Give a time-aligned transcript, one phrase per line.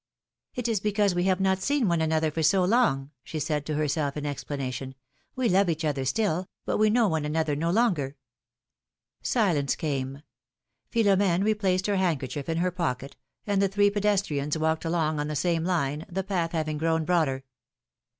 [0.57, 3.75] ^^It is because we have not seen one another for so long^'^ she said to
[3.75, 4.95] herself in explanation;
[5.37, 8.15] ^^we love each other still, but we know one another no longer
[9.21, 10.23] Silence came.
[10.91, 15.35] Philom^ne replaced her handkerchief in her pocket, and the three pedestrians walked along on the
[15.35, 17.43] same line, the path having grown broader.